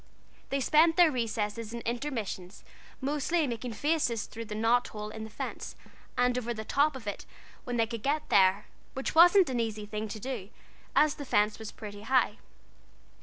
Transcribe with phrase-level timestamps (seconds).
[0.49, 2.63] They spent their recesses and intermissions
[3.01, 5.75] mostly in making faces through the knot holes in the fence,
[6.17, 7.27] and over the top of it
[7.65, 10.49] when they could get there, which wasn't an easy thing to do,
[10.95, 12.37] as the fence was pretty high.